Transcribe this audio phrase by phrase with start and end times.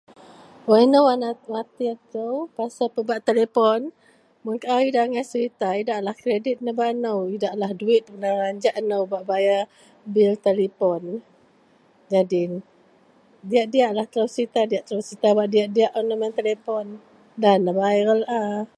[0.69, 3.81] wak inou wak ne newatir kou pasel pebak telepon,
[4.43, 9.63] mun au idak agai serita idaklah kredit nebak nou, idaklah duwit nebelanjak nou nebak bayar
[10.45, 11.01] telepon,
[12.11, 12.51] nyadin
[13.49, 14.61] diyak-diyak telou serita.
[14.71, 16.85] Diyak telou serita wak diyak-diyak un dagen telepon
[17.43, 18.41] dalah viral a